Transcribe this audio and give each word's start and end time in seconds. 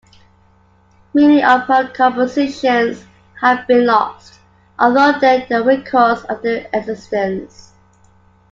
Many 1.13 1.43
of 1.43 1.65
her 1.65 1.87
compositions 1.89 3.05
have 3.39 3.67
been 3.67 3.85
lost, 3.85 4.39
although 4.79 5.11
there 5.19 5.45
are 5.51 5.61
records 5.63 6.23
of 6.23 6.41
their 6.41 6.67
existence. 6.73 7.71